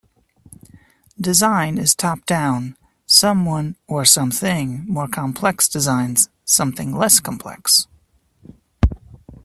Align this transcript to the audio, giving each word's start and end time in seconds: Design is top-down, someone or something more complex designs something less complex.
Design 1.19 1.77
is 1.77 1.93
top-down, 1.93 2.75
someone 3.05 3.75
or 3.85 4.03
something 4.03 4.83
more 4.87 5.07
complex 5.07 5.67
designs 5.69 6.27
something 6.43 6.95
less 6.97 7.19
complex. 7.19 7.85